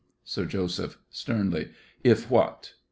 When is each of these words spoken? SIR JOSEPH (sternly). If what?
SIR 0.23 0.45
JOSEPH 0.47 0.97
(sternly). 1.11 1.69
If 2.03 2.27
what? 2.31 2.73